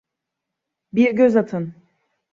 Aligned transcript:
Bir 0.93 1.11
göz 1.11 1.35
atın. 1.35 1.73